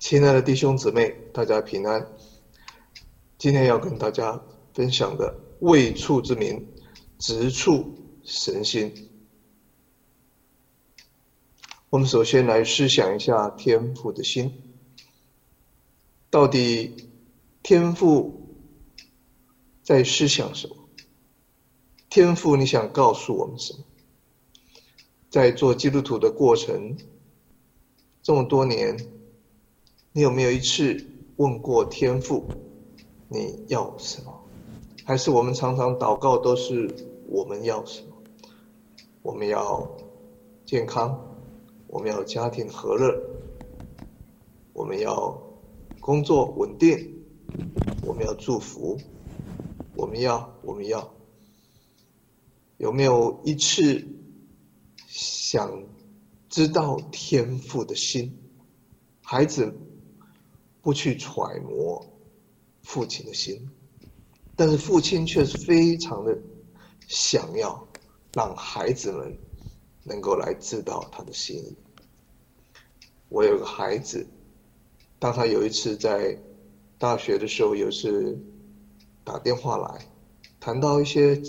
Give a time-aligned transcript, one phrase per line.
[0.00, 2.10] 亲爱的弟兄姊妹，大家平安。
[3.36, 4.42] 今天要跟大家
[4.72, 6.66] 分享的“未触之民，
[7.18, 9.10] 直触神心”。
[11.90, 14.50] 我们首先来思想一下天父的心。
[16.30, 17.10] 到底
[17.62, 18.56] 天父
[19.82, 20.74] 在思想什么？
[22.08, 23.84] 天父，你想告诉我们什么？
[25.28, 26.96] 在做基督徒的过程
[28.22, 28.96] 这么多年，
[30.12, 31.06] 你有没有一次
[31.36, 32.44] 问过天父，
[33.28, 34.44] 你要什么？
[35.04, 36.92] 还是我们常常祷告都是
[37.28, 38.16] 我们要什么？
[39.22, 39.88] 我们要
[40.66, 41.16] 健康，
[41.86, 43.22] 我们要家庭和乐，
[44.72, 45.40] 我们要
[46.00, 47.22] 工作稳定，
[48.04, 48.98] 我们要祝福，
[49.94, 51.14] 我们要，我们要，
[52.78, 54.08] 有没有一次
[55.06, 55.84] 想
[56.48, 58.36] 知道天父的心？
[59.22, 59.72] 孩子。
[60.82, 62.04] 不去揣摩
[62.82, 63.68] 父亲的心，
[64.56, 66.36] 但是父亲却是非常的
[67.06, 67.86] 想要
[68.32, 69.38] 让孩子们
[70.04, 71.76] 能够来知道他的心意。
[73.28, 74.26] 我有个孩子，
[75.18, 76.36] 当他有一次在
[76.98, 78.38] 大学的时候，有一次
[79.22, 80.06] 打电话来，
[80.58, 81.40] 谈到一些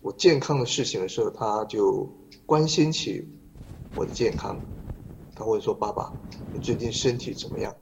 [0.00, 2.08] 我健康的事情的时候，他就
[2.46, 3.26] 关心起
[3.94, 4.62] 我的健康。
[5.34, 6.12] 他会说：“爸爸，
[6.52, 7.74] 你最近身体怎么样？”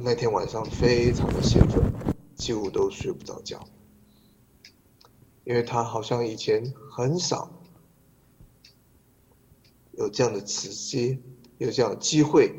[0.00, 1.92] 那天晚上非常的兴奋，
[2.36, 3.66] 几乎都睡不着觉，
[5.44, 7.50] 因为他好像以前很少
[9.92, 11.18] 有这样的直接，
[11.58, 12.54] 有这样的机会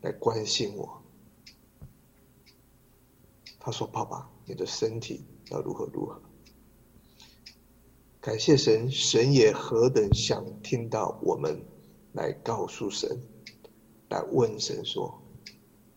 [0.00, 1.02] 来关心我。
[3.58, 6.20] 他说：“爸爸，你的身体要如何如何？”
[8.22, 11.62] 感谢神，神也何等想听到我们
[12.12, 13.20] 来告诉神，
[14.08, 15.20] 来问神说：“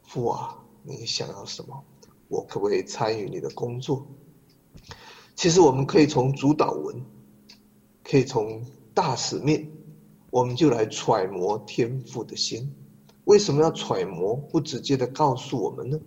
[0.04, 1.84] 父啊。”你想要什么？
[2.28, 4.08] 我可不可以参与你的工作？
[5.36, 7.04] 其实我们可以从主导文，
[8.04, 9.72] 可以从大使命，
[10.30, 12.74] 我们就来揣摩天父的心。
[13.26, 14.36] 为什么要揣摩？
[14.36, 16.00] 不直接的告诉我们呢？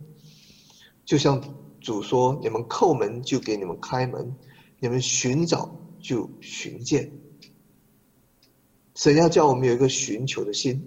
[1.04, 1.40] 就像
[1.80, 4.26] 主说：“你们叩门，就给你们开门；
[4.80, 7.10] 你们寻找，就寻见。”
[8.96, 10.82] 神要叫我们有一个寻求的心，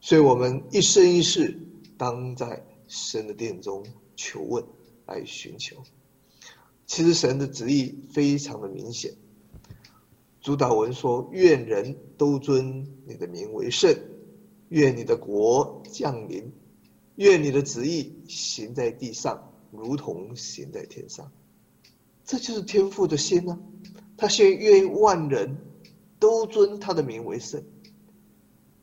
[0.00, 1.58] 所以我们一生一世
[1.96, 2.62] 当在。
[2.88, 3.84] 神的殿中
[4.16, 4.64] 求问，
[5.06, 5.76] 来寻求。
[6.86, 9.14] 其实神的旨意非常的明显。
[10.40, 13.94] 主祷文说：“愿人都尊你的名为圣，
[14.70, 16.50] 愿你的国降临，
[17.16, 21.30] 愿你的旨意行在地上，如同行在天上。”
[22.24, 23.58] 这就是天父的心呢、
[24.16, 25.58] 他现愿万人
[26.18, 27.62] 都尊他的名为圣，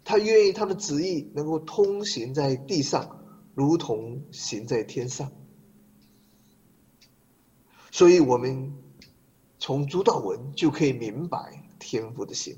[0.04, 3.25] 他愿意他的旨意能够通行在地上。
[3.56, 5.32] 如同行在天上，
[7.90, 8.74] 所以我们
[9.58, 12.58] 从主道文就可以明白天父的心。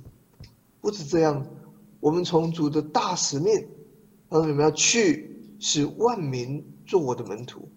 [0.81, 1.46] 不止这样，
[2.00, 3.68] 我们从主的大使命，
[4.28, 7.69] 他说你们要去，使万民做我的门徒，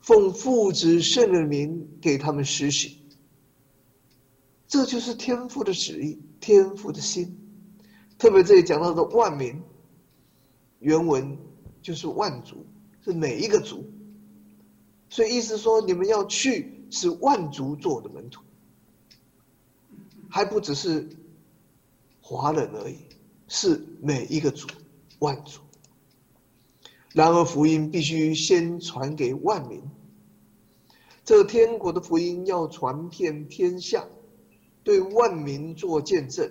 [0.00, 2.98] 奉父子圣人的名给他们施行。
[4.68, 7.38] 这就是天父的旨意，天父的心。
[8.18, 9.62] 特别这里讲到的万民，
[10.80, 11.38] 原文。
[11.84, 12.64] 就是万族，
[13.02, 13.84] 是每一个族，
[15.10, 18.42] 所以意思说，你们要去，是万族做的门徒，
[20.30, 21.06] 还不只是
[22.22, 22.96] 华人而已，
[23.48, 24.66] 是每一个族，
[25.18, 25.60] 万族。
[27.12, 29.82] 然而福音必须先传给万民，
[31.22, 34.06] 这天国的福音要传遍天下，
[34.82, 36.50] 对万民做见证，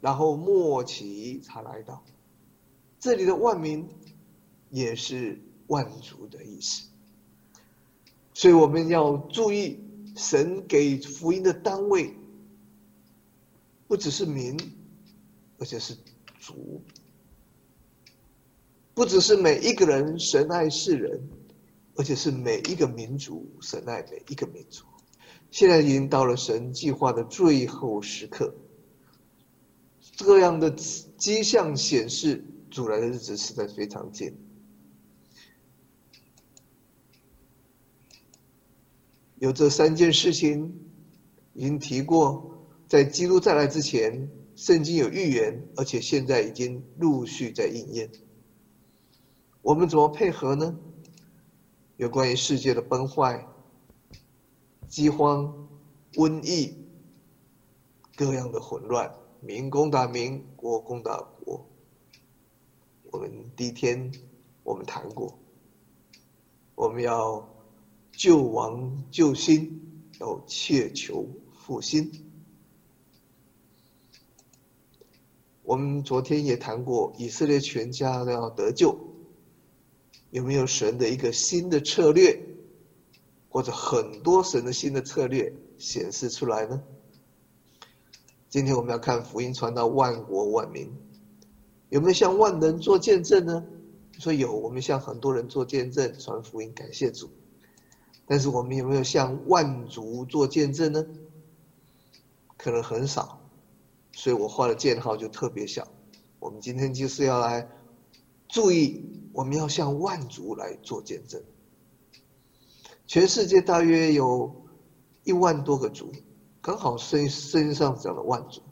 [0.00, 2.02] 然后末期才来到。
[2.98, 3.86] 这里的万民。
[4.70, 6.84] 也是万族的意思，
[8.32, 9.78] 所以我们要注意，
[10.16, 12.14] 神给福音的单位
[13.86, 14.56] 不只是民，
[15.58, 15.96] 而且是
[16.38, 16.80] 族，
[18.94, 21.20] 不只是每一个人神爱世人，
[21.96, 24.84] 而且是每一个民族神爱每一个民族。
[25.50, 28.54] 现在已经到了神计划的最后时刻，
[30.12, 34.32] 这样的迹象显示，主来的日子实在非常近。
[39.40, 40.70] 有这三件事情，
[41.54, 48.10] 已经提过，在基督再来之前，圣经有预言，而且现在已经陆续在应验。
[49.62, 50.78] 我们怎么配合呢？
[51.96, 53.46] 有关于世界的崩坏、
[54.86, 55.68] 饥荒、
[56.12, 56.76] 瘟疫、
[58.16, 59.10] 各样的混乱，
[59.40, 61.66] 民攻打民，国攻打国。
[63.10, 64.12] 我们第一天
[64.62, 65.38] 我们谈过，
[66.74, 67.49] 我们要
[68.20, 69.80] 救亡救兴，
[70.18, 72.12] 要切求复兴。
[75.62, 78.94] 我们昨天也谈过，以色列全家都要得救，
[80.32, 82.38] 有没有神的一个新的策略，
[83.48, 86.82] 或者很多神的新的策略显示出来呢？
[88.50, 90.92] 今天我们要看福音传到万国万民，
[91.88, 93.64] 有没有向万人做见证呢？
[94.18, 97.30] 说有，我们向很多人做见证，传福音，感谢主。
[98.30, 101.04] 但是我们有没有向万族做见证呢？
[102.56, 103.40] 可能很少。
[104.12, 105.88] 所以我画的箭号就特别小。
[106.38, 107.68] 我们今天就是要来
[108.48, 111.42] 注意，我们要向万族来做见证。
[113.08, 114.64] 全世界大约有
[115.24, 116.12] 一万多个族，
[116.60, 118.62] 刚好身身上讲的万族，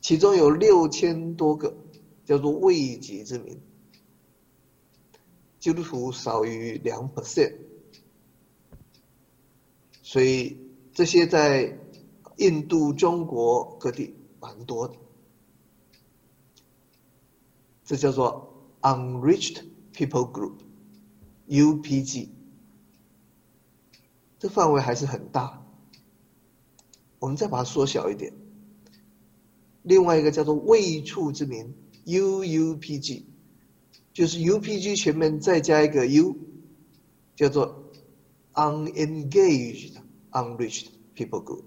[0.00, 1.72] 其中有六千多个
[2.24, 3.56] 叫做未及之民，
[5.60, 7.54] 基督徒少于两 percent，
[10.10, 10.56] 所以
[10.92, 11.76] 这些在。
[12.36, 14.94] 印度、中国各地蛮多的，
[17.84, 19.62] 这叫做 Unreached
[19.92, 22.30] People Group（UPG）。
[24.38, 25.62] 这范围还是很大，
[27.18, 28.32] 我们再把它缩小一点。
[29.82, 31.74] 另外一个叫做未触之民
[32.06, 33.24] （UUPG），
[34.14, 36.38] 就是 UPG 前面再加一个 U，
[37.36, 37.92] 叫做
[38.54, 39.99] Unengaged
[40.32, 41.64] Unreached People Group。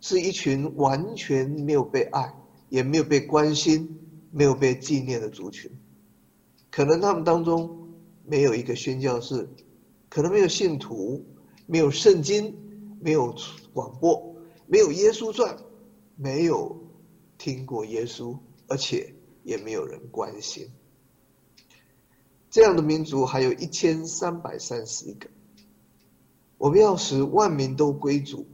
[0.00, 2.34] 是一群完全没有被爱，
[2.68, 3.98] 也没有被关心、
[4.30, 5.70] 没有被纪念的族群。
[6.70, 7.94] 可能他们当中
[8.26, 9.48] 没有一个宣教士，
[10.10, 11.24] 可能没有信徒，
[11.66, 12.54] 没有圣经，
[13.00, 13.34] 没有
[13.72, 14.36] 广播，
[14.66, 15.56] 没有耶稣传，
[16.16, 16.84] 没有
[17.38, 18.36] 听过耶稣，
[18.66, 20.68] 而且也没有人关心。
[22.50, 25.30] 这样的民族还有一千三百三十一个。
[26.58, 28.46] 我们要使万民都归主。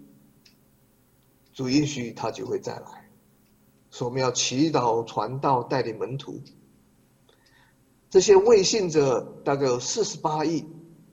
[1.52, 3.10] 主应许他就会再来，
[3.90, 6.40] 所以我们要祈祷、传道、带领门徒。
[8.08, 10.64] 这些未信者大概有四十八亿，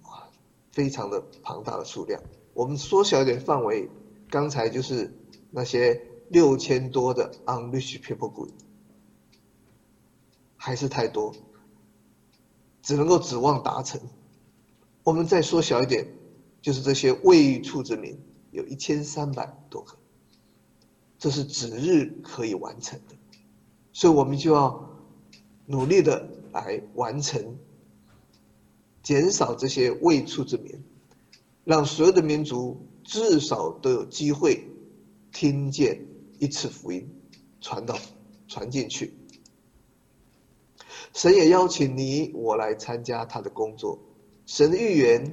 [0.04, 0.30] 哇，
[0.72, 2.22] 非常的庞大的数量。
[2.54, 3.90] 我们缩小一点范围，
[4.30, 5.14] 刚才就是
[5.52, 8.50] 那些六千多的 unreached people group，
[10.56, 11.36] 还是太多，
[12.82, 14.00] 只能够指望达成。
[15.04, 16.08] 我们再缩小一点，
[16.62, 18.18] 就是这些未触之民，
[18.52, 19.96] 有一千三百多个。
[21.20, 23.16] 这是指日可以完成的，
[23.92, 24.88] 所以我们就要
[25.66, 27.58] 努力的来完成，
[29.02, 30.80] 减少这些未触之民，
[31.64, 34.64] 让所有的民族至少都有机会
[35.32, 36.06] 听见
[36.38, 37.10] 一次福音，
[37.62, 37.98] 传到
[38.48, 39.14] 传进去。
[41.14, 43.98] 神也邀请你我来参加他的工作，
[44.46, 45.32] 神的预言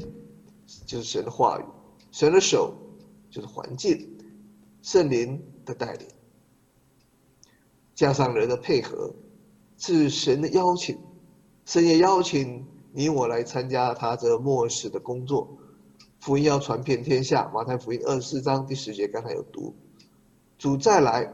[0.86, 1.64] 就是神的话语，
[2.10, 2.74] 神的手
[3.30, 4.16] 就是环境，
[4.82, 5.42] 圣灵。
[5.66, 6.06] 的带领，
[7.94, 9.14] 加上人的配合，
[9.78, 10.98] 是神的邀请。
[11.64, 15.56] 神也邀请你我来参加他这末世的工作。
[16.20, 17.50] 福音要传遍天下。
[17.54, 19.74] 马太福音二十四章第十节刚才有读，
[20.58, 21.32] 主再来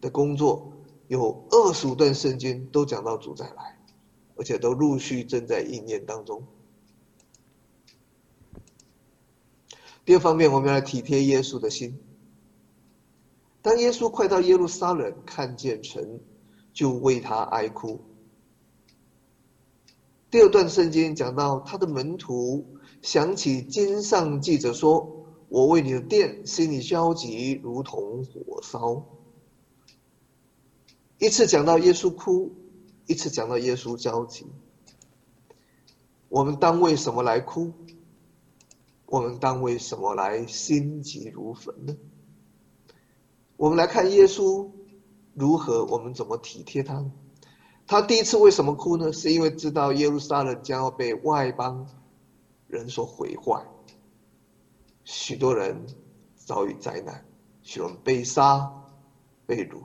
[0.00, 0.72] 的工作
[1.08, 3.78] 有二十五段圣经都讲到主再来，
[4.36, 6.42] 而且都陆续正在应验当中。
[10.04, 11.98] 第二方面，我们要来体贴耶稣的心。
[13.60, 16.20] 当耶稣快到耶路撒冷，看见城，
[16.72, 18.00] 就为他哀哭。
[20.30, 22.66] 第二段圣经讲到他的门徒
[23.02, 29.04] 想起经上记者说：“我为你的殿心里焦急，如同火烧。”
[31.18, 32.52] 一次讲到耶稣哭，
[33.06, 34.46] 一次讲到耶稣焦急。
[36.28, 37.70] 我们当为什么来哭？
[39.12, 41.94] 我们当为什么来心急如焚呢？
[43.58, 44.70] 我们来看耶稣
[45.34, 47.04] 如何，我们怎么体贴他？
[47.86, 49.12] 他第一次为什么哭呢？
[49.12, 51.86] 是因为知道耶路撒冷将要被外邦
[52.68, 53.62] 人所毁坏，
[55.04, 55.84] 许多人
[56.34, 57.22] 遭遇灾难，
[57.60, 58.72] 许多人被杀、
[59.44, 59.82] 被掳。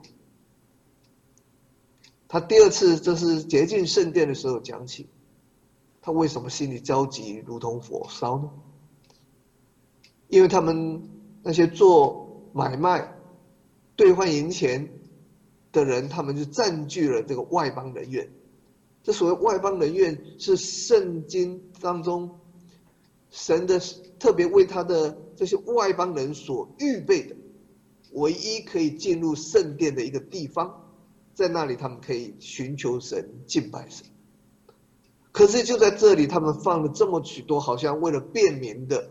[2.28, 5.06] 他第二次，这是洁净圣殿的时候讲起，
[6.00, 8.50] 他为什么心里焦急，如同火烧呢？
[10.28, 11.02] 因为他们
[11.42, 13.14] 那些做买卖。
[13.96, 14.88] 兑换银钱
[15.72, 18.30] 的人，他们就占据了这个外邦人院。
[19.02, 22.38] 这所谓外邦人院，是圣经当中
[23.28, 23.80] 神的
[24.20, 27.34] 特别为他的这些外邦人所预备的，
[28.12, 30.72] 唯一可以进入圣殿的一个地方。
[31.34, 34.06] 在那里他们可以寻求神、敬拜神。
[35.32, 39.10] 可是就在这里，他们放了这么许多，好像为了便民的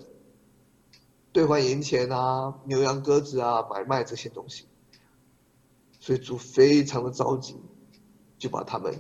[1.32, 4.66] 兑换银钱啊、牛羊鸽子啊、买卖这些东西，
[6.00, 7.56] 所以主非常的着急，
[8.38, 8.94] 就把他们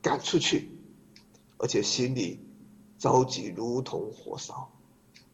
[0.00, 0.70] 赶出去，
[1.58, 2.40] 而且心里
[2.98, 4.72] 着急如同火烧，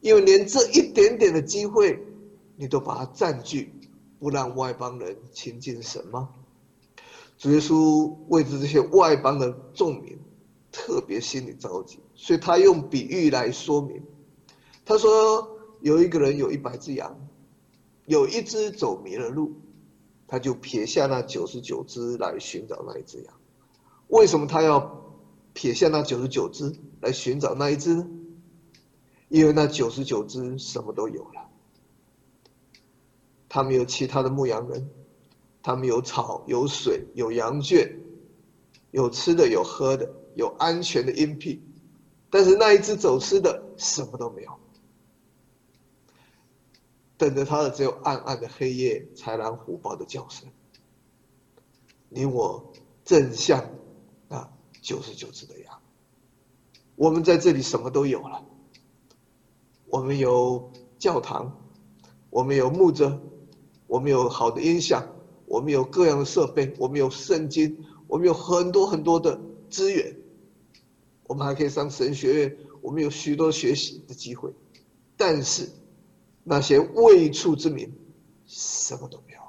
[0.00, 2.02] 因为连这一点点的机会，
[2.56, 3.72] 你都把它占据，
[4.18, 6.30] 不让外邦人亲近神吗？
[7.38, 10.18] 主耶稣为着这些外邦的众民，
[10.72, 14.02] 特别心里着急，所以他用比喻来说明。
[14.84, 17.18] 他说：“有一个人有一百只羊，
[18.06, 19.54] 有一只走迷了路，
[20.26, 23.34] 他就撇下那九十九只来寻找那一只羊。
[24.08, 25.14] 为什么他要
[25.52, 28.06] 撇下那九十九只来寻找那一只呢？
[29.28, 31.48] 因为那九十九只什么都有了，
[33.48, 34.88] 他们有其他的牧羊人。”
[35.66, 37.98] 他们有草，有水，有羊圈，
[38.92, 41.60] 有吃的，有喝的，有安全的荫庇。
[42.30, 44.60] 但是那一只走失的什么都没有，
[47.18, 50.48] 等着他的只有暗暗的黑夜、豺狼虎豹的叫声。
[52.08, 52.72] 你我
[53.04, 53.70] 正像
[54.28, 55.80] 那九十九只的羊，
[56.94, 58.44] 我们在这里什么都有了。
[59.86, 61.56] 我们有教堂，
[62.30, 63.20] 我们有牧者，
[63.86, 65.06] 我们有好的音响。
[65.48, 70.16] 我们有各样的设备，我们有圣经，我们有很多很多的资源，
[71.22, 74.52] 我们还可以上神学院，我们有许多学习的机会。
[75.16, 75.70] 但是
[76.48, 77.92] 那些未处之民，
[78.46, 79.40] 什么都没有，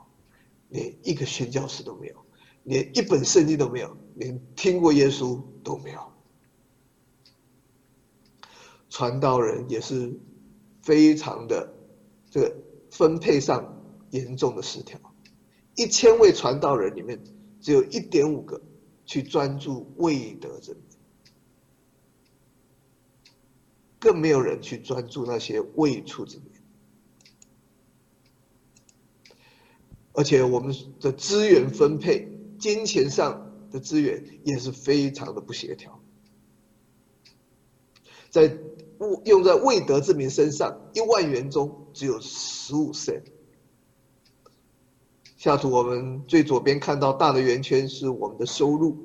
[0.69, 2.15] 连一个宣教士都没有，
[2.63, 6.11] 连一本圣经都没有，连听过耶稣都没有。
[8.89, 10.19] 传道人也是
[10.81, 11.71] 非常的
[12.31, 12.55] 这个
[12.89, 14.99] 分配上严重的失调。
[15.75, 17.23] 一千位传道人里面，
[17.61, 18.59] 只有一点五个
[19.05, 20.81] 去专注未得之民，
[23.99, 26.56] 更没有人去专注那些未处之民。
[30.17, 36.01] 而且我们的资源分配、金钱上的资源也是非常的不协调，
[38.31, 38.57] 在
[39.25, 43.21] 用在未得之民身上，一万元中只有十五 cent。
[45.35, 48.97] 下图我们最左边看到大的圆圈是我们的收入，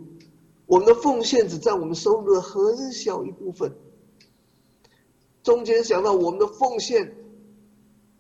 [0.65, 3.71] 我们的奉献只占我们收入的很小一部分。
[5.43, 7.15] 中间想到我们的奉献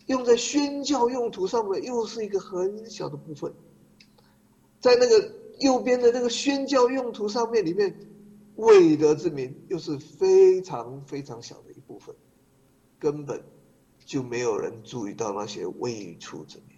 [0.06, 3.52] 用在宣教用途上面，又是一个很小的部分。
[4.80, 7.94] 在那个右边的那个宣教用途上面里面，
[8.56, 12.14] 未得之民又是非常非常小的一部分，
[12.98, 13.44] 根本
[14.04, 16.76] 就没有人注意到那些未出之民。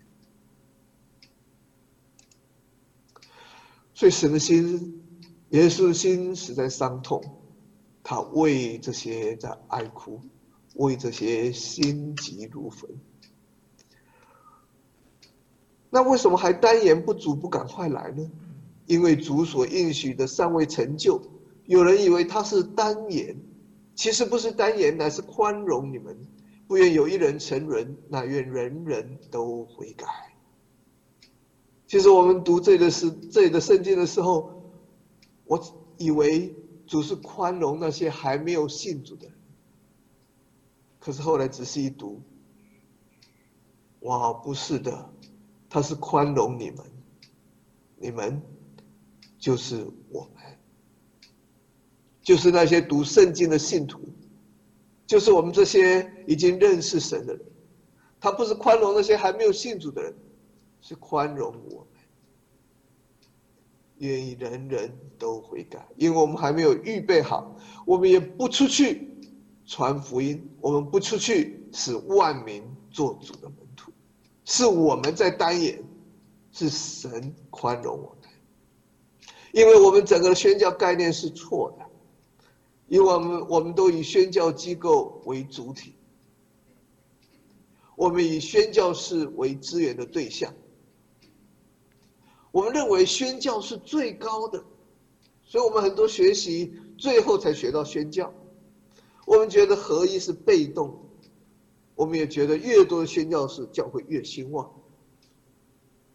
[3.94, 5.02] 所以神的心，
[5.50, 7.22] 耶稣的心实在伤痛，
[8.02, 10.20] 他为这些在哀哭，
[10.74, 12.90] 为这些心急如焚。
[15.94, 18.28] 那为什么还单言不足，不赶快来呢？
[18.86, 21.22] 因为主所应许的尚未成就。
[21.66, 23.36] 有人以为他是单言，
[23.94, 26.18] 其实不是单言，乃是宽容你们，
[26.66, 30.04] 不愿有一人沉沦，乃愿人人都悔改。
[31.86, 34.64] 其实我们读这里的诗，这里的圣经的时候，
[35.44, 35.62] 我
[35.96, 36.52] 以为
[36.88, 39.34] 主是宽容那些还没有信主的人。
[40.98, 42.20] 可是后来仔细一读，
[44.00, 45.08] 哇，不是的，
[45.74, 46.78] 他是宽容你们，
[47.96, 48.40] 你们
[49.36, 50.56] 就是我们，
[52.22, 53.98] 就是那些读圣经的信徒，
[55.04, 57.44] 就是我们这些已经认识神的人。
[58.20, 60.14] 他不是宽容那些还没有信主的人。
[60.80, 62.00] 是宽容我们，
[63.96, 69.10] 愿意人人都悔改，因为我们还没有预备好，我们也不出去
[69.66, 72.62] 传福音，我们不出去使万民
[72.92, 73.50] 做主的，
[74.44, 75.82] 是我们在耽延，
[76.52, 78.30] 是神宽容我们，
[79.52, 81.86] 因为我们整个宣教概念是错的，
[82.88, 85.94] 因为我们我们都以宣教机构为主体，
[87.96, 90.52] 我们以宣教士为资源的对象。
[92.52, 94.62] 我们认为宣教是最高的，
[95.42, 98.32] 所以我们很多学习最后才学到宣教。
[99.26, 101.00] 我们觉得合一是被动，
[101.94, 104.70] 我们也觉得越多的宣教士，教会越兴旺。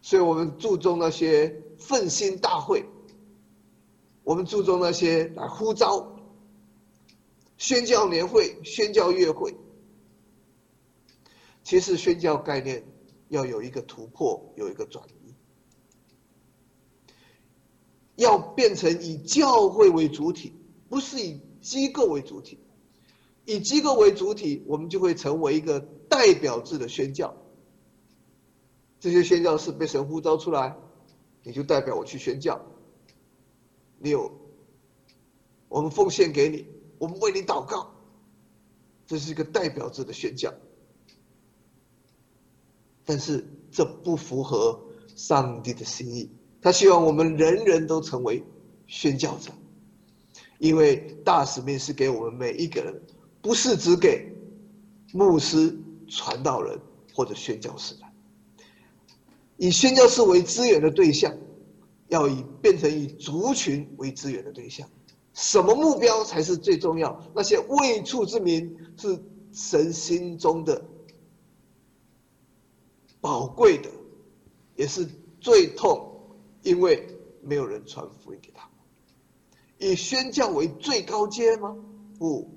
[0.02, 2.84] 所以我们注重那些奋兴大会，
[4.24, 6.16] 我们注重那些来呼召
[7.58, 9.54] 宣教年会、宣教月会。
[11.62, 12.82] 其实宣教概念
[13.28, 15.34] 要有一个突破，有一个转移。
[18.16, 20.52] 要变成以教会为主体，
[20.88, 22.58] 不是以机构为主体。
[23.44, 27.34] 以机构为主体，我们就会成为一个代表制的宣教。
[28.98, 30.76] 这些宣教士被神呼召出来，
[31.42, 32.60] 你就代表我去宣教。
[33.98, 34.30] 你有，
[35.68, 36.66] 我们奉献给你，
[36.98, 37.92] 我们为你祷告。
[39.06, 40.54] 这是一个代表制的宣教，
[43.04, 44.80] 但是这不符合
[45.16, 46.30] 上帝的心意。
[46.62, 48.44] 他希望我们人人都成为
[48.86, 49.50] 宣教者，
[50.58, 53.02] 因为大使命是给我们每一个人，
[53.42, 54.32] 不是只给
[55.12, 55.78] 牧师、
[56.08, 56.80] 传道人
[57.14, 58.02] 或者宣教士的。
[59.56, 61.36] 以宣教士为资源的对象，
[62.08, 64.88] 要以变成以族群为资源的对象。
[65.32, 67.22] 什么目标才是最重要？
[67.34, 70.84] 那些未出之民是神心中的
[73.20, 73.88] 宝贵的，
[74.76, 75.08] 也是
[75.40, 76.10] 最痛，
[76.62, 77.06] 因为
[77.42, 78.72] 没有人传福音给他们。
[79.78, 81.76] 以宣教为最高阶吗？
[82.18, 82.50] 不，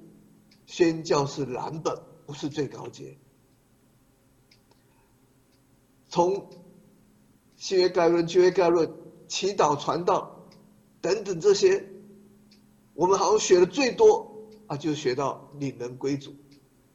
[0.76, 3.16] 宣教是蓝本，不是最高阶。
[6.10, 6.50] 从
[7.56, 8.92] 新约概论、旧约概论、
[9.28, 10.48] 祈祷、传道
[11.00, 11.88] 等等这些。
[12.96, 16.34] 我们好像学的最多啊，就学到领人归主。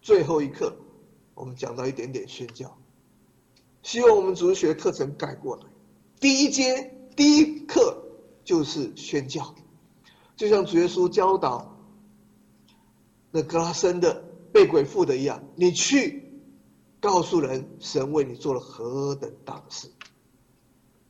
[0.03, 0.77] 最后一课，
[1.37, 2.77] 我们讲到一点点宣教。
[3.85, 5.63] 希望我们主日学课程改过来，
[6.19, 7.97] 第一阶第一课
[8.43, 9.55] 就是宣教，
[10.35, 11.78] 就像主耶稣教导
[13.43, 16.23] 格拉森的被鬼附的一样，你去
[17.01, 19.91] 告诉人，神为你做了何等大的事。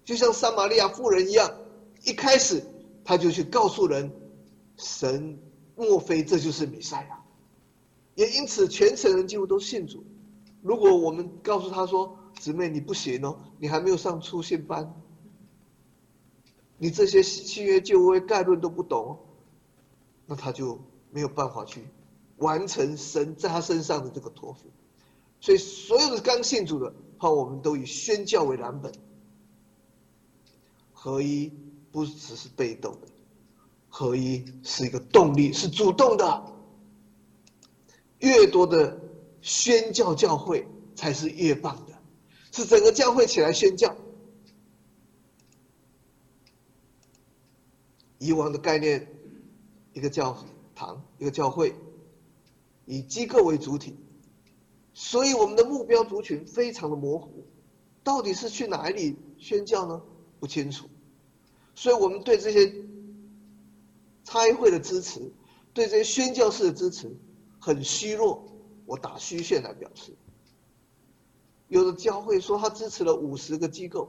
[0.04, 1.50] 就像撒玛利亚妇人一样，
[2.04, 2.64] 一开始
[3.04, 4.12] 他就去告诉人。
[4.76, 5.38] 神，
[5.74, 7.24] 莫非这就是弥赛亚？
[8.14, 10.04] 也因此，全城人几乎都信主。
[10.62, 14.94] 如果我们告诉他说：“姊妹，你不行哦，你还没有上初信班，
[16.76, 19.18] 你这些新约旧约概论都不懂，
[20.26, 20.78] 那他就
[21.10, 21.84] 没有办法去
[22.38, 24.70] 完成神在他身上的这个托付。
[25.40, 28.92] 所以，所有的刚信主的，好，我们都以宣教为蓝本，
[30.92, 31.52] 合一
[31.92, 33.08] 不只是被动的。
[33.88, 36.52] 合一是一个动力，是主动的。
[38.18, 39.00] 越多的
[39.40, 41.92] 宣教教会才是越棒的，
[42.52, 43.96] 是整个教会起来宣教。
[48.18, 49.06] 以往的概念，
[49.92, 50.36] 一个教
[50.74, 51.74] 堂，一个教会，
[52.88, 53.94] 以机构为主体，
[54.92, 57.46] 所以我们的目标族群非常的模糊，
[58.02, 60.02] 到底是去哪里宣教呢？
[60.40, 60.88] 不清楚，
[61.76, 62.74] 所以我们对这些。
[64.24, 65.32] 差会的支持，
[65.72, 67.10] 对这些宣教士的支持
[67.58, 68.44] 很虚弱，
[68.84, 70.14] 我打虚线来表示。
[71.68, 74.06] 有的教会说他支持了五十个机构，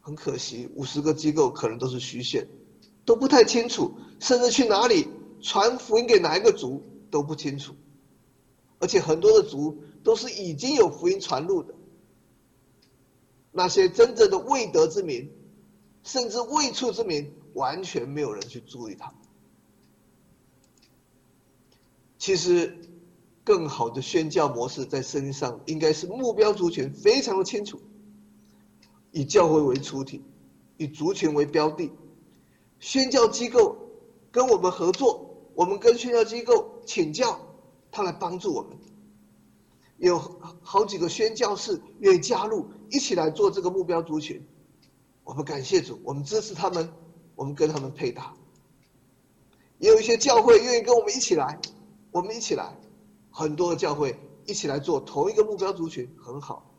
[0.00, 2.48] 很可惜，五十个机构可能都是虚线，
[3.04, 5.08] 都不太清楚，甚至去哪里
[5.42, 6.82] 传福音给哪一个族
[7.14, 7.76] 都不清楚，
[8.80, 11.72] 而且很多的族都是已经有福音传入的，
[13.52, 15.30] 那些真正的未得之民，
[16.02, 17.32] 甚至未出之民。
[17.54, 19.14] 完全没有人去注意他。
[22.18, 22.76] 其实，
[23.44, 27.80] 更好的宣教模式在身上应该是目标族群非常的清楚，
[29.12, 30.20] 以教会为主体，
[30.78, 31.92] 以族群为标的，
[32.80, 33.76] 宣教机构
[34.32, 37.40] 跟我们合作，我们跟宣教机构请教，
[37.90, 38.78] 他来帮助我们。
[39.98, 40.18] 有
[40.62, 44.46] 好几个宣教士愿意加入，一起来做这个目标族群。
[45.22, 46.92] 我们感谢主，我们支持他们。
[47.36, 48.32] 我们跟他们配搭，
[49.78, 51.60] 也有一些教会愿意跟我们一起来，
[52.12, 52.78] 我们一起来，
[53.28, 54.16] 很多的教会
[54.46, 56.70] 一起来做同一个目标族群，很好。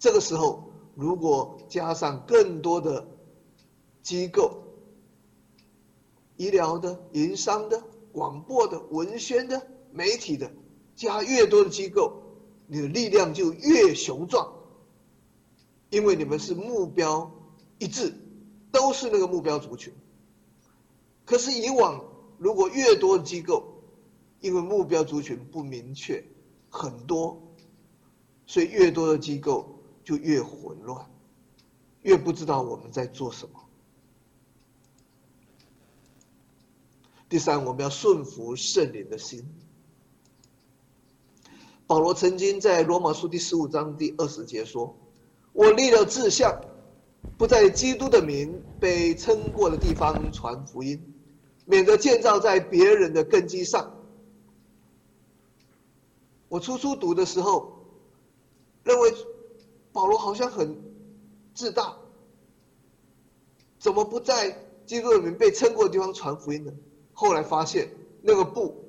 [0.00, 0.64] 这个时候，
[0.96, 3.06] 如果加上更多的
[4.02, 4.64] 机构，
[6.36, 7.80] 医疗的、营商的、
[8.12, 10.50] 广播的、文宣的、媒体的，
[10.94, 12.22] 加越多的机构，
[12.66, 14.52] 你的力量就越雄壮，
[15.90, 17.30] 因为你们是目标
[17.78, 18.14] 一致。
[18.72, 19.92] 都是那个目标族群，
[21.24, 22.00] 可是以往
[22.38, 23.64] 如果越多的机构，
[24.38, 26.24] 因为目标族群不明确，
[26.68, 27.42] 很多，
[28.46, 31.04] 所以越多的机构就越混乱，
[32.02, 33.59] 越不知道我们在做什么。
[37.30, 39.46] 第三，我们要顺服圣灵的心。
[41.86, 44.96] 保罗曾经在罗马书第十五章第二十节说
[45.54, 46.60] ：“我立了志向。”
[47.38, 51.00] 不在基督的名被称过的地方传福音，
[51.66, 53.94] 免得建造在别人的根基上。
[56.48, 57.84] 我初初读的时候，
[58.82, 59.14] 认为
[59.92, 60.82] 保罗好像很
[61.54, 61.96] 自大，
[63.78, 66.72] 怎么不在基督的名被称过的地方传福音呢？
[67.20, 67.90] 后来发现
[68.22, 68.82] 那个不，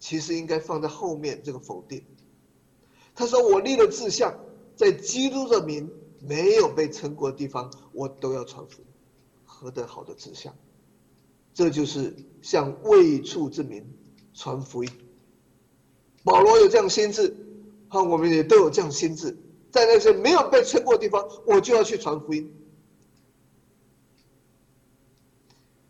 [0.00, 2.04] 其实应该放在后面这个否定。
[3.14, 4.34] 他说：“我立了志向，
[4.74, 5.88] 在基督的名
[6.20, 8.86] 没有被称过的地方，我都要传福音。
[9.44, 10.52] 何等好的志向！
[11.54, 13.88] 这就是向未处之民
[14.34, 14.90] 传福音。
[16.24, 17.32] 保罗有这样心智，
[17.86, 19.38] 和我们也都有这样心智，
[19.70, 22.52] 在那些没有被称过的地方，我就要去传福音。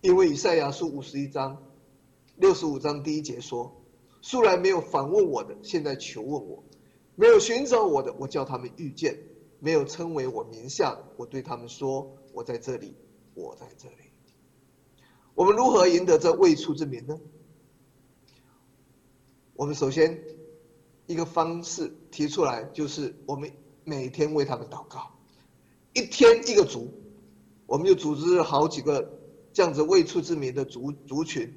[0.03, 1.57] 因为以赛亚书五十一章
[2.39, 3.83] 六十五章第一节说：
[4.23, 6.65] 素来没有访问我的，现在求问我。”
[7.17, 9.13] 没有寻找我的，我叫他们遇见；
[9.59, 12.95] 没有称为我名下的，我对他们说：“我在这里，
[13.35, 14.13] 我在这里。”
[15.35, 17.19] 我们如何赢得这未出之名呢？
[19.55, 20.23] 我们首先
[21.07, 23.51] 一个方式提出来，就是我们
[23.83, 25.11] 每天为他们祷告，
[25.93, 26.89] 一天一个族，
[27.67, 29.19] 我们就组织好几个
[29.53, 31.53] 这样子未出之名的族族群。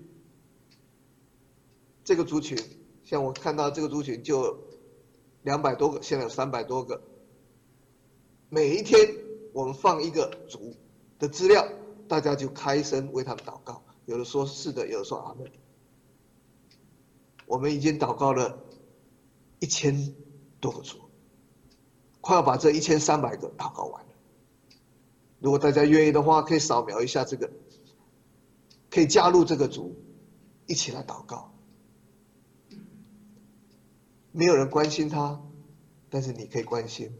[2.04, 2.58] 这个族群，
[3.04, 4.70] 像我看到这个族群就。
[5.44, 7.02] 两百多个，现在有三百多个。
[8.48, 9.12] 每一天
[9.54, 10.76] 我们放一个组
[11.18, 11.68] 的资料，
[12.08, 13.84] 大家就开声为他们祷告。
[14.06, 15.52] 有的说是的，有的说阿门。
[17.48, 18.64] 我们已经祷告了
[19.58, 20.14] 一千
[20.60, 21.00] 多个组，
[22.22, 24.10] 快要把这一千三百个祷告完了。
[25.40, 27.50] 如果大家愿意的话，可以扫描一下这个，
[28.92, 29.96] 可以加入这个组，
[30.68, 31.51] 一起来祷告。
[34.32, 35.42] 没有人关心他，
[36.10, 37.12] 但是你可以关心。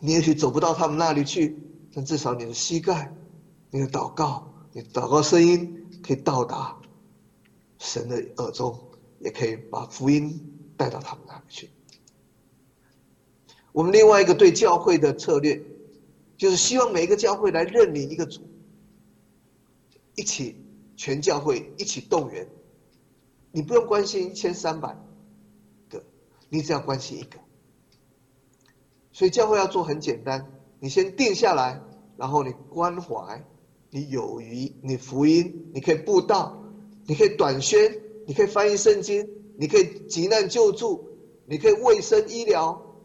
[0.00, 1.56] 你也许走不到他们那里去，
[1.94, 3.14] 但至少你的膝盖、
[3.70, 6.76] 你的祷告、你祷告声音可以到达
[7.78, 8.78] 神的耳中，
[9.20, 10.40] 也可以把福音
[10.76, 11.70] 带到他们那里去。
[13.72, 15.62] 我们另外一个对教会的策略，
[16.36, 18.40] 就是希望每一个教会来认领一个主，
[20.16, 20.56] 一起
[20.96, 22.48] 全教会一起动员。
[23.50, 24.96] 你不用关心一千三百。
[26.52, 27.38] 你只要关心一个，
[29.10, 31.80] 所以教会要做很简单，你先定下来，
[32.18, 33.42] 然后你关怀，
[33.88, 36.62] 你有余，你福音，你可以布道，
[37.06, 41.08] 你可以短宣，你可以翻译圣经，你可以急难救助，
[41.46, 43.00] 你可以卫生医疗，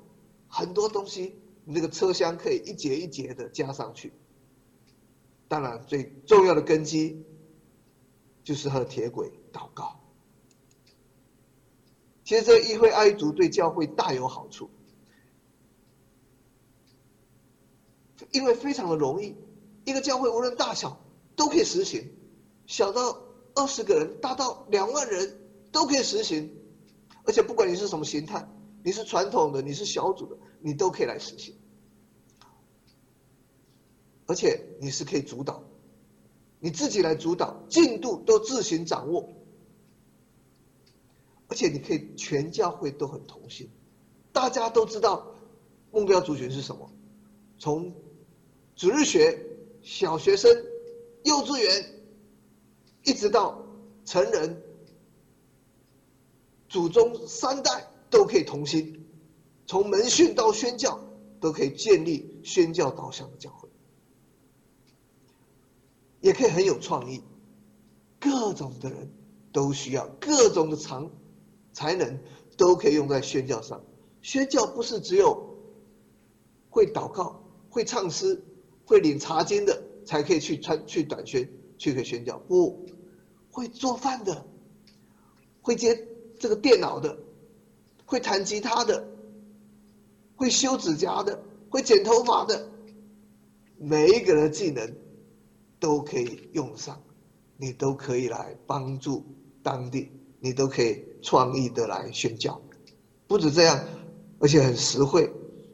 [0.49, 4.11] 很多东西，你这个车厢可以一节一节的加上去。
[5.47, 7.25] 当然，最重要的根基
[8.43, 9.96] 就是和铁轨祷告。
[12.27, 14.69] 其实这议会爱族对教会大有好处，
[18.33, 19.33] 因为非常的容易，
[19.85, 20.99] 一个教会无论大小
[21.37, 22.11] 都可以实行，
[22.65, 23.17] 小到
[23.55, 25.39] 二十个人，大到两万人
[25.71, 26.53] 都可以实行，
[27.23, 28.45] 而且不管你是什么形态，
[28.83, 31.55] 你是传统的，你是小组的，你都可以来实行，
[34.25, 35.63] 而且你是可以主导，
[36.59, 39.36] 你自己来主导，进度都自行掌握。
[41.49, 43.69] 而且你可以全教会都很同心，
[44.33, 45.25] 大家都知道
[45.91, 46.91] 目标族群是什么，
[47.57, 47.93] 从
[48.75, 49.39] 主日学、
[49.81, 50.51] 小学生、
[51.23, 51.85] 幼稚园，
[53.03, 53.63] 一直到
[54.03, 54.61] 成人，
[56.67, 59.07] 祖宗三代都可以同心，
[59.65, 60.99] 从门训到宣教
[61.39, 63.69] 都可以建立宣教导向的教会，
[66.19, 67.23] 也可以很有创意，
[68.19, 69.09] 各种的人
[69.53, 71.09] 都需要各种的长。
[71.77, 72.19] 才能
[72.57, 73.79] 都可以用在宣教上。
[74.23, 75.55] 宣教不是只有
[76.71, 78.43] 会祷告、会唱诗、
[78.83, 82.39] 会领查经的才可以去传、去短宣、去可以宣教。
[82.47, 82.83] 不
[83.51, 84.43] 会做饭的、
[85.61, 86.07] 会接
[86.39, 87.15] 这个电脑的、
[88.05, 89.07] 会弹吉他的、
[90.35, 92.71] 会修指甲的、会剪头发的，
[93.77, 94.95] 每一个人的技能
[95.79, 96.99] 都可以用上，
[97.55, 99.23] 你都可以来帮助
[99.61, 100.11] 当地。
[100.39, 102.61] 你都可以创意的来宣教，
[103.27, 103.83] 不止这样，
[104.39, 105.29] 而且很实惠，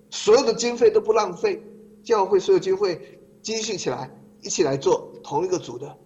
[0.09, 1.61] 所有的经费都不浪费，
[2.03, 4.09] 教会所有经费积蓄起来，
[4.41, 5.97] 一起来做同一个组的，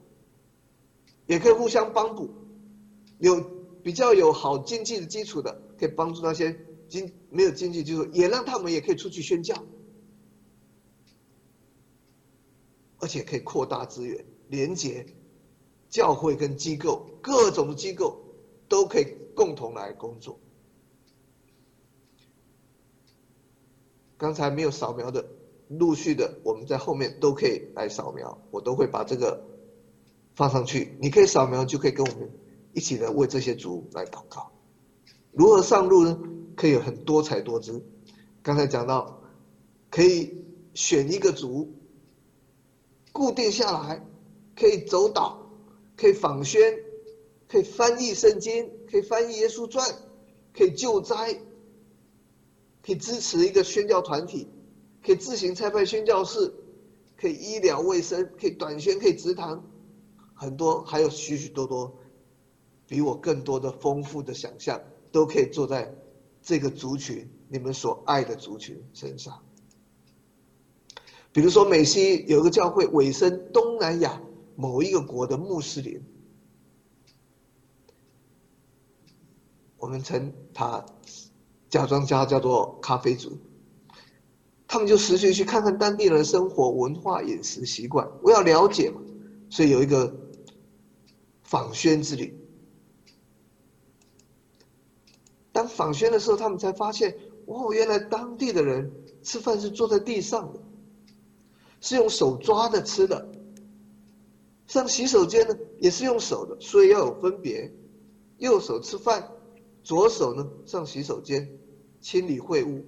[1.28, 2.30] 也可以互相帮补，
[3.20, 3.40] 有
[3.84, 9.56] 比较有好经济的基础的，可以帮助那些经没有经济基础，也让他们也可以出去宣教，
[13.00, 15.06] 而且可以扩大资源，连接
[15.90, 18.24] 教会跟机构，各种的机构。
[18.70, 20.40] 都可以共同来工作。
[24.18, 25.24] 刚才没有扫描的，
[25.68, 29.46] 陆续的，我们在后面都可以来扫描，我都会把这个
[30.34, 30.98] 放上去。
[31.00, 32.32] 你可以扫描，就可以跟我们
[32.74, 34.52] 一起来为这些族来祷告。
[35.32, 36.20] 如何上路呢？
[36.56, 37.86] 可以很多彩多姿。
[38.42, 39.22] 刚才讲到，
[39.92, 41.72] 可以选一个族，
[43.12, 44.04] 固定下来，
[44.56, 45.48] 可以走岛，
[45.96, 46.80] 可以访宣，
[47.48, 49.86] 可以翻译圣经，可以翻译耶稣传，
[50.54, 51.34] 可以救灾，
[52.82, 54.48] 可以支持一个宣教团体，
[55.04, 56.54] 可以自行差派宣教士，
[57.16, 59.64] 可以医疗卫生，可以短宣，可以直堂，
[60.34, 61.94] 很多还有许许多多，
[62.88, 65.94] 比我更多的丰富的想象，都可以做在
[66.42, 69.44] 这个族群，你们所爱的族群身上。
[71.34, 74.20] 比如说，美西有一个教会委身东南亚
[74.56, 76.02] 某一个国的穆斯林，
[79.78, 80.86] 我们称他
[81.70, 83.38] 假装叫他叫做咖啡族，
[84.68, 89.02] 他们就实际去看看当地人的生活、文化、饮食习惯，我要了解嘛，
[89.50, 90.14] 所以有一个
[91.44, 92.38] 访宣之旅。
[95.52, 98.92] 当访宣的时候，他们才发现，哦，原来当地的人
[99.24, 100.60] 吃饭是坐在地上的。
[101.80, 103.30] 是用手抓着吃的，
[104.66, 107.72] 上洗手间呢也是用手的，所以要有分别。
[108.40, 109.32] 右手吃饭，
[109.88, 111.50] 左手呢上洗手间
[112.02, 112.84] 清理秽物，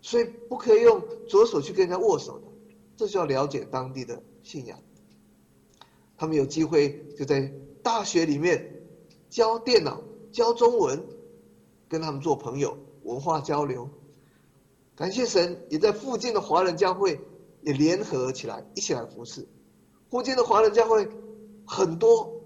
[0.00, 2.46] 所以不可以用左手去跟人家握手的。
[2.96, 4.78] 这就要了解当地的信仰。
[6.16, 8.86] 他们有机会就在大学里面
[9.28, 10.00] 教电脑、
[10.30, 11.02] 教中文，
[11.88, 13.90] 跟他们做朋友，文化交流。
[14.94, 17.20] 感谢神，也在附近的华人教会。
[17.62, 19.46] 也联合起来，一起来服侍。
[20.08, 21.06] 附近的华人教会
[21.66, 22.40] 很多，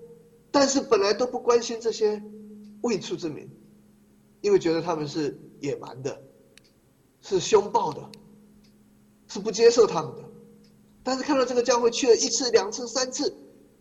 [0.51, 2.21] 但是本来都不关心这些
[2.85, 3.49] 未出之民，
[4.43, 6.23] 因为觉得他们是野蛮的，
[7.23, 8.11] 是凶暴的，
[9.27, 10.23] 是不接受他们的。
[11.03, 13.35] 但是看到这个教会去了一次、两次、三次，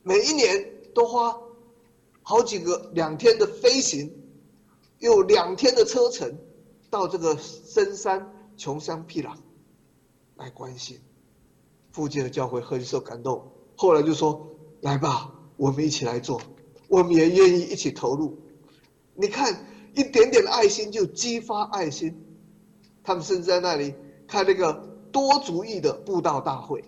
[0.03, 1.37] 每一年都花
[2.21, 4.09] 好几个两天的飞行，
[4.99, 6.37] 又两天的车程，
[6.89, 9.35] 到这个深山穷乡僻壤
[10.37, 10.97] 来关心。
[11.91, 16.41] 附近的教会很受感动，后来就说：“来吧，我们一起来做，
[16.87, 18.39] 我们也愿意一起投入。”
[19.15, 22.25] 你看，一点点的爱心就激发爱心。
[23.03, 23.93] 他们甚至在那里
[24.27, 24.73] 开那个
[25.11, 26.83] 多族裔的布道大会，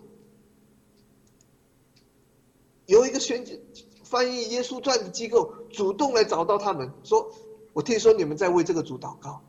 [2.86, 3.44] 有一个宣
[4.02, 7.30] 翻译耶稣传的机构主动来找到他们，说
[7.74, 9.42] ：“我听说你们在为这个主祷告，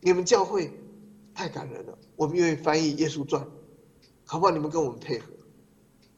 [0.00, 0.72] 你们教会
[1.34, 3.44] 太感人了，我们愿意翻译耶稣传。”
[4.24, 4.52] 好不好？
[4.52, 5.26] 你们跟我们配合。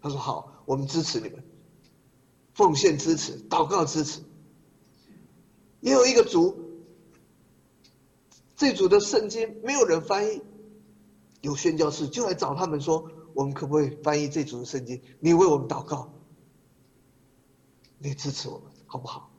[0.02, 1.42] 他说：“好，我们支持你们，
[2.52, 4.20] 奉献支持，祷告支持。”
[5.84, 6.56] 也有一个族，
[8.56, 10.40] 这组的圣经没有人翻译，
[11.42, 15.00] 有宣教士就来找他们说：“我们可不可以翻译这组的圣经？
[15.20, 16.12] 你为我们祷告，
[17.98, 19.30] 你支持我们，好不好？”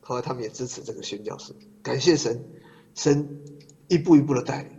[0.00, 2.42] 后来他们也支持这个宣教士，感谢神，
[2.94, 3.42] 神
[3.88, 4.72] 一步一步的带领，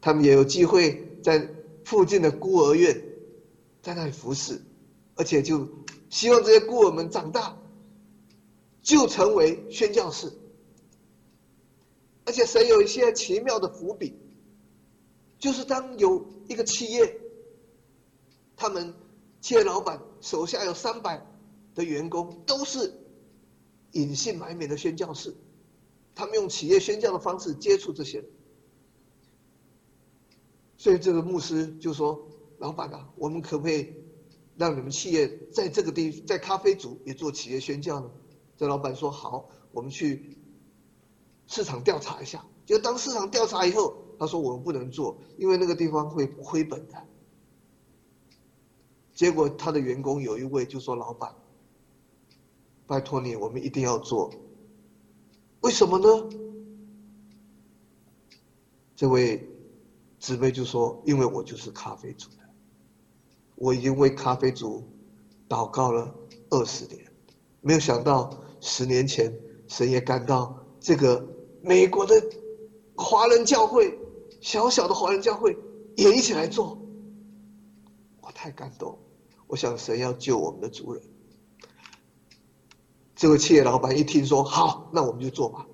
[0.00, 1.46] 他们也有机会在。
[1.82, 3.02] 附近的孤儿院，
[3.82, 4.62] 在那里服侍，
[5.16, 5.66] 而且就
[6.08, 7.56] 希望这些孤儿们长大，
[8.82, 10.32] 就成为宣教士。
[12.24, 14.14] 而且神有一些奇妙的伏笔，
[15.38, 17.20] 就是当有一个企业，
[18.56, 18.94] 他们
[19.40, 21.26] 企业老板手下有三百
[21.74, 22.92] 的员工，都是
[23.92, 25.34] 隐姓埋名的宣教士，
[26.14, 28.30] 他们用企业宣教的方式接触这些人。
[30.76, 33.92] 所以这个牧师就说：“老板啊，我们可不可以
[34.56, 38.10] 让你们企业在这个地，在咖啡组也做企业宣教呢？”
[38.60, 40.36] 这老板说：“好，我们去
[41.46, 47.06] 市场调查一下。”就当市场调查以后，他说：“我们不能做，因为那个地方会亏本的。”
[49.16, 51.34] 结果他的员工有一位就说：“老板，
[52.86, 54.30] 拜托你，我们一定要做。
[55.62, 56.28] 为什么呢？”
[58.94, 59.46] 这位。
[60.18, 62.36] 姊妹就说：“因为我就是咖啡族的，
[63.54, 64.86] 我已经为咖啡族
[65.48, 66.14] 祷告了
[66.50, 67.10] 二十年，
[67.62, 69.32] 没有想到十年前
[69.66, 71.26] 神也感到这个
[71.62, 72.14] 美国的
[72.96, 73.98] 华人教会，
[74.40, 75.56] 小小的华人教会
[75.96, 76.78] 也一起来做，
[78.20, 78.98] 我太感动。
[79.46, 81.02] 我想神要救我们的族人。
[83.16, 85.66] 这个企业老板一听说好，那我们就做吧。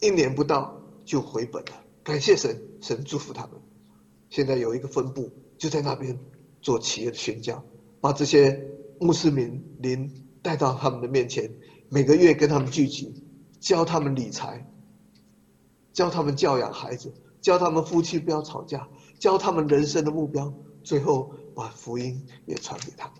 [0.00, 3.52] 一年不到就回本了。”感谢神，神祝福他们。
[4.28, 6.18] 现在有一个分部，就在那边
[6.60, 7.64] 做企业的宣教，
[8.00, 8.68] 把这些
[9.00, 11.50] 穆斯林灵带到他们的面前，
[11.88, 13.24] 每个月跟他们聚集，
[13.60, 14.70] 教他们理财，
[15.94, 18.86] 教他们教养孩子，教他们夫妻不要吵架，
[19.18, 20.52] 教他们人生的目标，
[20.82, 23.16] 最后把福音也传给他们。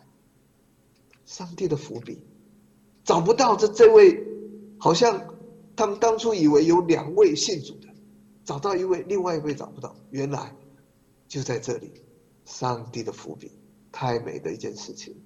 [1.25, 2.23] 上帝的伏笔，
[3.05, 4.23] 找不到这这位，
[4.79, 5.35] 好像
[5.75, 7.89] 他们当初以为有两位信主的。
[8.45, 10.55] 找到一位，另外一位找不到，原来
[11.27, 11.91] 就在这里，
[12.45, 13.51] 上帝的伏笔，
[13.91, 15.17] 太美的一件事情。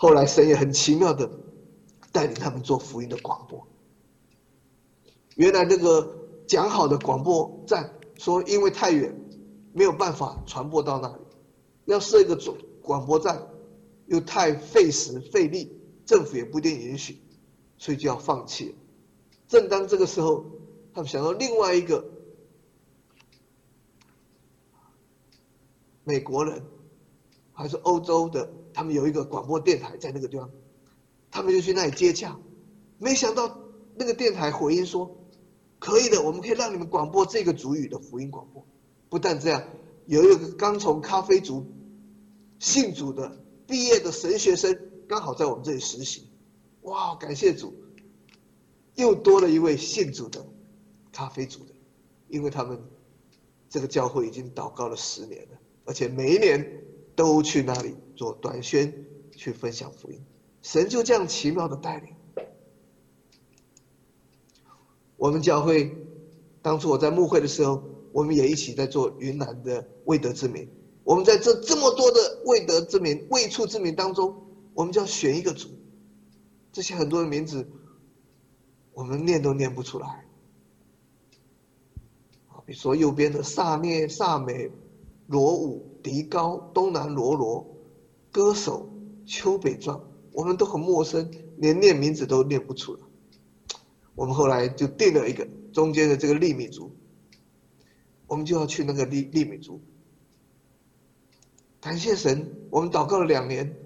[0.00, 1.30] 后来神也很奇妙的
[2.10, 3.68] 带领他们做福音的广播。
[5.36, 9.14] 原来那个讲好的广播站说，因为太远，
[9.74, 11.22] 没有办法传播到那里，
[11.84, 13.46] 要设一个总广播站，
[14.06, 17.20] 又太费时费力，政府也不一定允许，
[17.76, 18.74] 所以就要放弃。
[19.48, 20.46] 正当这个时候，
[20.94, 22.02] 他们想到另外一个
[26.04, 26.62] 美国人，
[27.60, 30.50] 还是欧洲的，他们有一个广播电台在那个地方，
[31.30, 32.38] 他们就去那里接洽，
[32.98, 33.58] 没想到
[33.94, 35.16] 那个电台回应说。
[35.78, 38.62] 可以的，我们可以让你们广播这个族语的福音广播。
[39.08, 39.64] 不但这样，
[40.04, 41.66] 有一个刚从咖啡族
[42.58, 46.28] 信主的毕业的神学生，刚好在我们这里实习。
[46.82, 47.72] 哇，感谢主，
[48.96, 50.46] 又多了一位信主的
[51.10, 51.72] 咖啡族的，
[52.28, 52.78] 因为他们
[53.70, 59.04] 这个教会已经祷告了十年了，而且每一年都去那里做短宣，
[59.36, 60.24] 去分享福音。
[60.62, 62.14] 神就这样奇妙的带领。
[65.16, 65.94] 我们教会
[66.62, 70.68] 当初我在牧会的时候，我们也一起在做云南的未得之名。
[71.04, 75.68] 我们在这这么多的未得之名、未出之名当中，我们就要选一个族。
[76.72, 77.68] 这些很多的名字，
[78.92, 80.06] 我们念都念不出来。
[82.48, 84.70] 啊，比如说右边的萨聂、萨美、
[85.30, 87.64] 罗武、迪高、东南罗罗、
[88.32, 88.90] 歌手、
[89.24, 93.00] 邱北壮，我们都很陌生，连念名字都念不出来。
[94.16, 96.90] 我们后来就定了一个中间的这个利米族，
[98.26, 99.80] 我们就要去那个利利米族。
[101.80, 103.76] 感谢神，我们祷告了两年，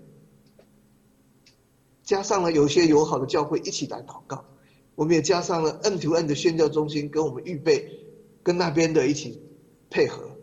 [2.03, 4.47] 加上了有些友好的教会一起来祷告，
[4.95, 7.87] 我们也加上了 N to N 的宣教中心跟我们预备，
[8.43, 9.43] 跟那边的一起
[9.91, 10.34] 配合。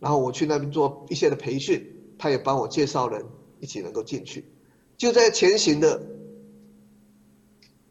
[0.00, 1.86] 然后我去那边做一些的培训，
[2.18, 3.24] 他也帮我介绍人
[3.60, 4.44] 一起能够进去，
[4.96, 6.02] 就在前行的。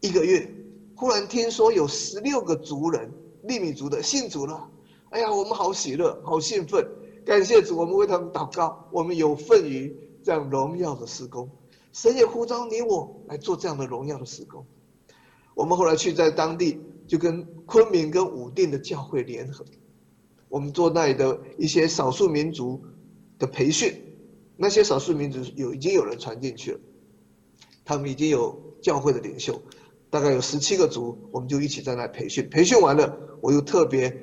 [0.02, 0.50] 一个月，
[0.96, 4.66] 忽然听说有十六个族人，利米族的信主了。
[5.10, 6.82] 哎呀，我们好喜乐，好兴奋，
[7.22, 11.46] 感谢主，我们为他们祷告，我们有份于这样荣耀的施工。
[11.92, 14.64] 神也呼召你我来做这样的荣耀的施工。
[15.54, 19.62] 我们后来去在当地，就跟昆明跟武定的教会联合，
[20.50, 22.84] 我们做那里的一些少数民族
[23.38, 23.94] 的培训。
[24.56, 26.80] 那些少数民族有已经有人传进去了，
[27.82, 29.58] 他们已经有教会的领袖。
[30.10, 32.46] 大概有十七个族，我们就一起在那培训。
[32.50, 34.14] 培训完了，我又特别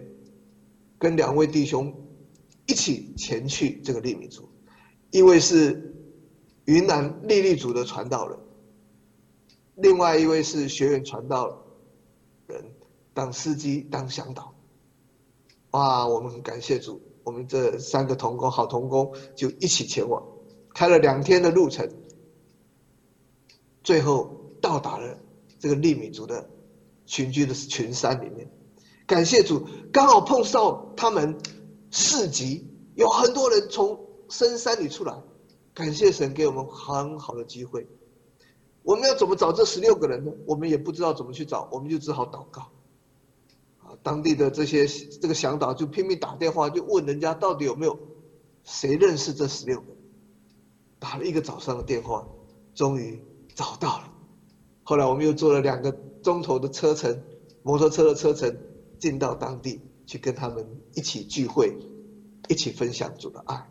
[0.99, 1.91] 跟两位弟兄
[2.67, 4.49] 一起前去这个利民族，
[5.11, 5.95] 一位是
[6.65, 8.37] 云南利利族的传道人，
[9.77, 11.65] 另外一位是学院传道
[12.47, 12.63] 人，
[13.13, 14.53] 当司机当向导。
[15.77, 20.23] 哇，我们很感谢主，我们这三个同工好同工就一起前往，
[20.73, 21.87] 开了两天的路程，
[23.83, 25.15] 最后到达了。
[25.59, 26.49] 这个利米族的
[27.05, 28.49] 群居的群山里面，
[29.05, 31.37] 感谢主，刚好碰上他们
[31.91, 35.13] 市集，有很多人从深山里出来，
[35.75, 37.87] 感谢神给我们很好的机会。
[38.81, 40.31] 我们要怎么找这十六个人呢？
[40.47, 42.71] 我们也不知道怎么去找，我们就只好祷告。
[44.03, 47.99] 当地的这些这个向导就拼命打电话，就问人家到底有没有
[48.63, 49.87] 谁认识这十六个，
[50.99, 52.27] 打了一个早上的电话，
[52.73, 53.21] 终于
[53.55, 54.13] 找到了。
[54.83, 55.91] 后来我们又坐了两个
[56.23, 57.21] 钟头的车程，
[57.63, 58.55] 摩托车的车程，
[58.99, 61.75] 进到当地去跟他们一起聚会，
[62.47, 63.69] 一起分享主的爱。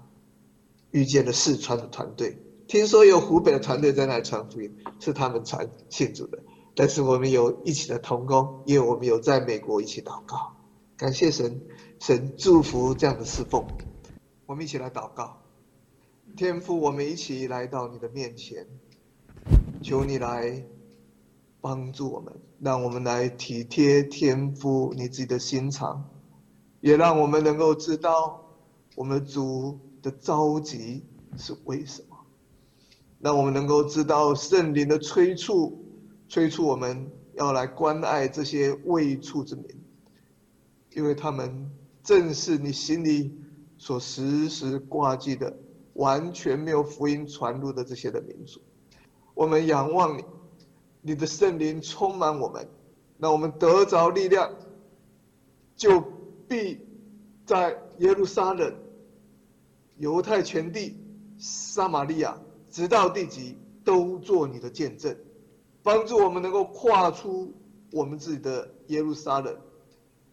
[0.90, 6.38] 遇见了四川的团队，听说有湖北的团队在那里传福音，是他们传信主的。
[6.76, 10.54] 但是我们有一起的同工，因为我们有在美国一起祷告，
[10.96, 11.60] 感谢神，
[11.98, 13.66] 神祝福这样的侍奉。
[14.46, 15.42] 我们一起来祷告，
[16.36, 18.64] 天父，我们一起来到你的面前，
[19.82, 20.64] 求你来。
[21.58, 26.08] 帮助我们，让我们来体贴天父你自己的心肠，
[26.80, 28.40] 也让我们能够知道
[28.94, 31.04] 我们主的召集
[31.36, 32.16] 是为什么，
[33.18, 35.85] 让我们能够知道圣灵的催促，
[36.28, 39.64] 催促我们要来关爱这些未出之民，
[40.94, 41.70] 因为他们
[42.02, 43.32] 正是你心里
[43.78, 45.56] 所时时挂记的，
[45.94, 48.60] 完全没有福音传入的这些的民族，
[49.34, 50.24] 我们仰望你。
[51.02, 52.68] 你的圣灵充满我们，
[53.18, 54.52] 让我们得着力量，
[55.76, 56.00] 就
[56.48, 56.80] 必
[57.44, 58.74] 在耶路撒冷、
[59.98, 60.96] 犹太全地、
[61.38, 62.36] 撒玛利亚，
[62.70, 65.16] 直到地极，都做你的见证，
[65.86, 67.54] 帮助我们能够跨出
[67.92, 69.56] 我们自己的耶路撒冷，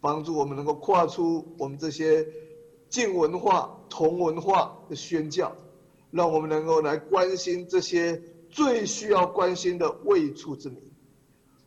[0.02, 2.28] 帮助我们能够跨出我们这些
[2.90, 5.56] 近文化、同文化的宣教，
[6.10, 10.82] 让我们能够来关心这些最需要关心的未处之民。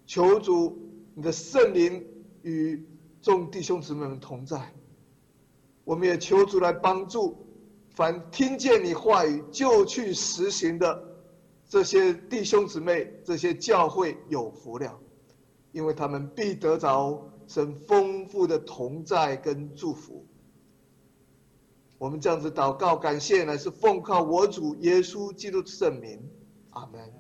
[0.05, 0.77] 求主，
[1.15, 2.05] 你的圣灵
[2.43, 2.85] 与
[3.23, 4.75] 众弟兄姊妹们同在。
[5.85, 7.37] 我们也求主来帮助，
[7.95, 11.06] 凡听见你话语就去实行的
[11.69, 14.99] 这些弟兄姊妹、这些教会有福了，
[15.73, 20.25] 因为他们必得着神丰富的同在跟祝福。
[21.99, 26.21] 我们这样子祷告，感谢，呢是奉靠我主耶稣基督圣名，
[26.71, 27.13] 阿门。